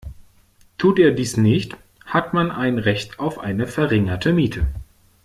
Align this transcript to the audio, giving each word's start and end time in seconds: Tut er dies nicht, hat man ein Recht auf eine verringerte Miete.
Tut 0.79 0.97
er 0.97 1.11
dies 1.11 1.37
nicht, 1.37 1.77
hat 2.07 2.33
man 2.33 2.49
ein 2.49 2.79
Recht 2.79 3.19
auf 3.19 3.37
eine 3.37 3.67
verringerte 3.67 4.33
Miete. 4.33 4.65